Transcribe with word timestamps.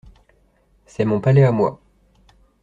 C'est 0.87 1.05
mon 1.05 1.21
palais 1.21 1.43
à 1.43 1.51
moi. 1.51 1.79